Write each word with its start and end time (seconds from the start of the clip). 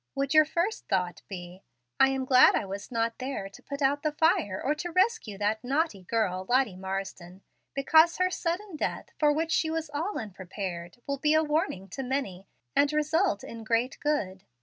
Would 0.15 0.33
your 0.33 0.45
first 0.45 0.87
thought 0.87 1.21
be, 1.27 1.61
'I 1.99 2.07
am 2.09 2.25
glad 2.25 2.55
I 2.55 2.65
was 2.65 2.91
not 2.91 3.19
there 3.19 3.47
to 3.49 3.61
put 3.61 3.83
out 3.83 4.01
the 4.01 4.11
fire 4.11 4.59
or 4.59 4.73
to 4.73 4.89
rescue 4.91 5.37
that 5.37 5.63
naughty 5.63 6.01
girl, 6.01 6.43
Lottie 6.49 6.75
Marsden, 6.75 7.43
because 7.75 8.17
her 8.17 8.31
sudden 8.31 8.75
death, 8.75 9.11
for 9.19 9.31
which 9.31 9.51
she 9.51 9.69
was 9.69 9.91
all 9.93 10.17
unprepared, 10.17 10.97
will 11.05 11.19
be 11.19 11.35
a 11.35 11.43
warning 11.43 11.87
to 11.89 12.01
many, 12.01 12.47
and 12.75 12.91
result 12.91 13.43
in 13.43 13.63
great 13.63 13.99
good'? 13.99 14.43